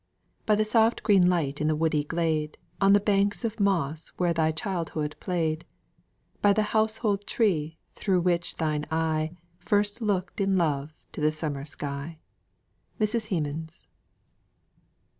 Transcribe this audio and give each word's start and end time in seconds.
"By 0.47 0.55
the 0.55 0.65
soft 0.65 1.03
green 1.03 1.29
light 1.29 1.61
in 1.61 1.67
the 1.67 1.75
woody 1.75 2.03
glade, 2.03 2.57
On 2.81 2.93
the 2.93 2.99
banks 2.99 3.45
of 3.45 3.59
moss 3.59 4.07
where 4.17 4.33
thy 4.33 4.51
childhood 4.51 5.15
played 5.19 5.63
By 6.41 6.53
the 6.53 6.63
household 6.73 7.27
tree, 7.27 7.77
thro' 7.93 8.19
which 8.19 8.55
thine 8.55 8.87
eye 8.89 9.29
First 9.59 10.01
looked 10.01 10.41
in 10.41 10.57
love 10.57 10.95
to 11.11 11.21
the 11.21 11.31
summer 11.31 11.65
sky." 11.65 12.17
MRS. 12.99 13.27
HEMANS. 13.27 13.87